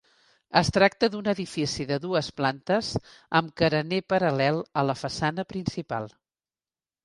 Es 0.61 0.69
tracta 0.77 1.09
d'un 1.15 1.29
edifici 1.33 1.85
de 1.91 1.99
dues 2.07 2.31
plantes 2.41 2.91
amb 3.43 3.55
carener 3.63 4.03
paral·lel 4.17 4.61
a 4.83 4.89
la 4.91 4.99
façana 5.07 5.49
principal. 5.55 6.13